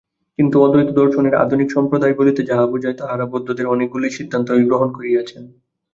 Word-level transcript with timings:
কিন্তু 0.39 0.55
অদ্বৈত-দর্শনের 0.61 1.35
আধুনিক 1.35 1.67
সম্প্রদায় 1.71 2.15
বলিতে 2.15 2.41
যাহা 2.43 2.65
বুঝায়, 2.67 2.97
তাঁহারা 2.97 3.25
বৌদ্ধদের 3.25 3.65
অনেকগুলি 3.65 4.07
সিদ্ধান্তই 4.09 4.67
গ্রহণ 4.67 4.89
করিয়াছেন। 4.91 5.43